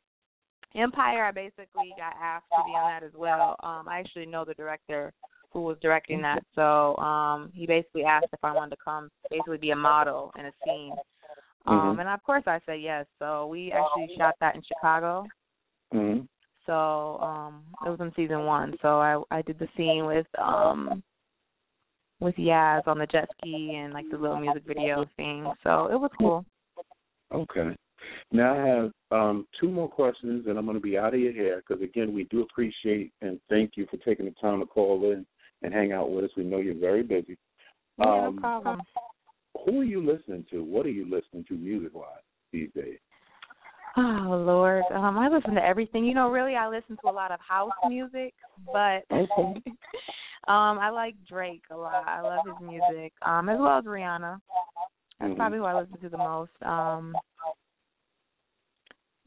[0.75, 3.57] Empire I basically got asked to be on that as well.
[3.63, 5.13] Um I actually know the director
[5.53, 6.43] who was directing that.
[6.55, 10.47] So um he basically asked if I wanted to come basically be a model in
[10.47, 10.95] a scene.
[11.67, 12.01] Um Mhm.
[12.01, 13.07] and of course I said yes.
[13.19, 15.27] So we actually shot that in Chicago.
[15.95, 16.25] Mm-hmm.
[16.67, 18.77] So um it was in season one.
[18.83, 21.03] So I I did the scene with um
[22.21, 25.53] with Yaz on the jet ski and like the little music video thing.
[25.65, 26.45] So it was cool.
[27.33, 27.77] Okay.
[28.31, 31.33] Now I have um, two more questions, and I'm going to be out of your
[31.33, 35.13] hair because again, we do appreciate and thank you for taking the time to call
[35.13, 35.27] in
[35.63, 36.31] and hang out with us.
[36.37, 37.39] We know you're very busy.
[37.99, 38.83] Yeah, Um, no problem.
[39.65, 40.65] Who are you listening to?
[40.65, 42.09] What are you listening to music wise
[42.53, 42.99] these days?
[43.97, 46.05] Oh Lord, um, I listen to everything.
[46.05, 48.35] You know, really, I listen to a lot of house music,
[48.73, 49.63] but Okay.
[50.49, 52.09] um, I like Drake a lot.
[52.09, 54.41] I love his music, um, as well as Rihanna.
[55.21, 55.37] That's Mhm.
[55.37, 56.51] probably who I listen to the most.
[56.63, 57.19] Um,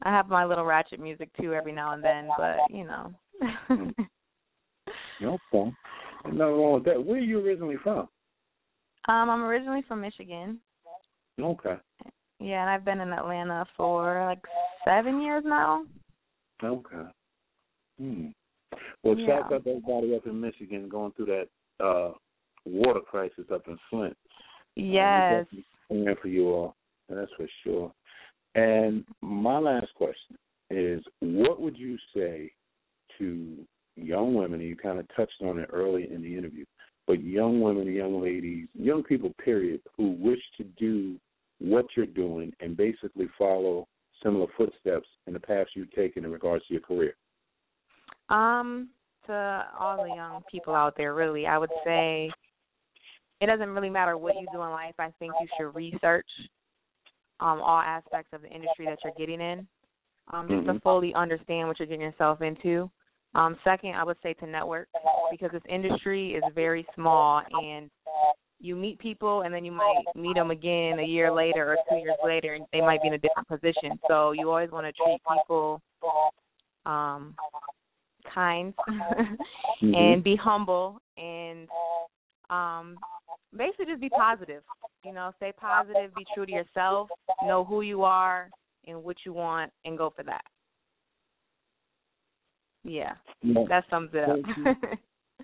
[0.02, 3.14] I have my little ratchet music too every now and then, but you know.
[5.22, 5.72] Okay.
[6.32, 7.04] Nothing wrong with that.
[7.04, 8.08] Where are you originally from?
[9.08, 10.58] um, I'm originally from Michigan.
[11.40, 11.76] Okay.
[12.40, 14.40] Yeah, and I've been in Atlanta for like
[14.84, 15.84] seven years now.
[16.62, 17.08] Okay.
[18.00, 18.26] Hmm.
[19.02, 19.26] Well, Yeah.
[19.42, 22.12] shout out to everybody up in Michigan going through that uh
[22.64, 24.16] water crisis up in Flint.
[24.74, 25.46] Yes.
[25.88, 26.74] Praying for you all.
[27.08, 27.92] That's for sure.
[28.54, 30.36] And my last question
[30.70, 32.50] is what would you say
[33.18, 33.56] to
[33.96, 36.64] young women, and you kind of touched on it early in the interview,
[37.06, 41.18] but young women, young ladies, young people, period, who wish to do
[41.58, 43.86] what you're doing and basically follow
[44.22, 47.14] similar footsteps in the path you've taken in regards to your career?
[48.28, 48.88] Um,
[49.26, 52.30] to all the young people out there, really, I would say
[53.40, 54.94] it doesn't really matter what you do in life.
[54.98, 56.26] I think you should research
[57.40, 59.66] um all aspects of the industry that you're getting in,
[60.32, 60.82] um, just to Mhm.
[60.82, 62.90] fully understand what you're getting yourself into.
[63.36, 64.88] Um, second, I would say to network
[65.30, 67.90] because this industry is very small and
[68.60, 71.96] you meet people and then you might meet them again a year later or two
[71.96, 73.98] years later and they might be in a different position.
[74.08, 75.82] So you always want to treat people
[76.86, 77.34] um
[78.34, 78.72] kind
[79.82, 81.68] and be humble and
[82.48, 82.96] um
[83.54, 84.62] basically just be positive.
[85.04, 87.10] You know, stay positive, be true to yourself,
[87.44, 88.48] know who you are
[88.86, 90.42] and what you want, and go for that.
[92.86, 93.64] Yeah, Yeah.
[93.68, 94.36] that sums it up.
[94.42, 94.64] Thank you.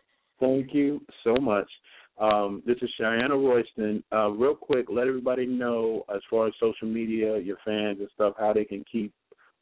[0.40, 1.70] Thank you so much.
[2.18, 4.02] Um, this is Shyona Royston.
[4.12, 8.34] Uh, real quick, let everybody know as far as social media, your fans and stuff,
[8.38, 9.12] how they can keep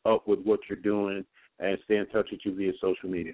[0.05, 1.24] up with what you're doing
[1.59, 3.33] and stay in touch with you via social media.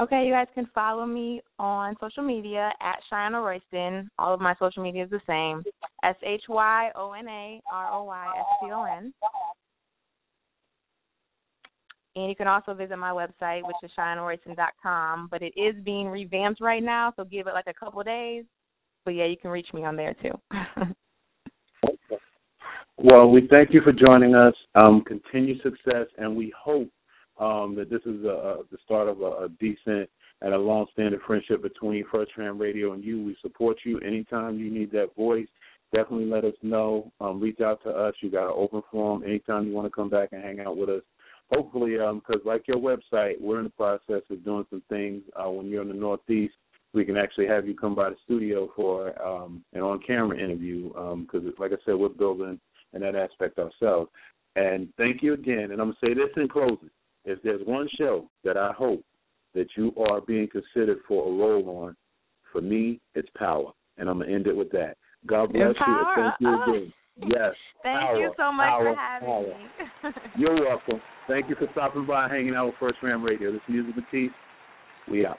[0.00, 4.10] Okay, you guys can follow me on social media at Shyona Royston.
[4.18, 5.62] All of my social media is the same.
[6.02, 9.12] S H Y O N A R O Y S T O N.
[12.14, 15.28] And you can also visit my website, which is ShyonaRoyston.com.
[15.30, 18.44] But it is being revamped right now, so give it like a couple days.
[19.04, 20.32] But yeah, you can reach me on there too.
[23.04, 24.54] Well, we thank you for joining us.
[24.76, 26.88] Um, continued success, and we hope
[27.40, 30.08] um, that this is a, a, the start of a, a decent
[30.40, 33.20] and a long-standing friendship between First Fam Radio and you.
[33.24, 35.48] We support you anytime you need that voice.
[35.92, 37.10] Definitely let us know.
[37.20, 38.14] Um, reach out to us.
[38.20, 40.88] You got an open forum anytime you want to come back and hang out with
[40.88, 41.02] us.
[41.52, 45.22] Hopefully, because like your website, we're in the process of doing some things.
[45.36, 46.54] Uh, when you're in the Northeast,
[46.94, 50.88] we can actually have you come by the studio for um, an on-camera interview.
[50.88, 52.58] Because, like I said, we're building
[52.94, 54.10] in that aspect ourselves.
[54.56, 55.70] And thank you again.
[55.72, 56.90] And I'm gonna say this in closing:
[57.24, 59.04] if there's one show that I hope
[59.54, 61.96] that you are being considered for a role on,
[62.50, 63.72] for me, it's Power.
[63.98, 64.96] And I'm gonna end it with that.
[65.26, 65.94] God bless you.
[65.94, 66.92] and Thank you again.
[67.18, 67.52] Yes.
[67.82, 69.44] Thank power, you so much power, for having power.
[69.44, 70.12] me.
[70.38, 71.00] You're welcome.
[71.28, 73.52] Thank you for stopping by, hanging out with First Fam Radio.
[73.52, 74.32] This is Musiq Matisse.
[75.10, 75.36] We out.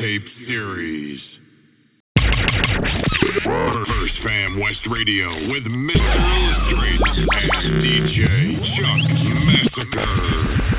[0.00, 1.20] Tape series.
[3.44, 6.16] First Fam West Radio with Mr.
[6.40, 7.18] Illustrates
[7.64, 8.24] and DJ
[8.80, 9.02] Chuck
[9.44, 10.69] Massacre.